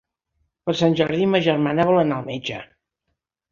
[0.69, 2.65] Per Sant Jordi ma germana vol anar al metge.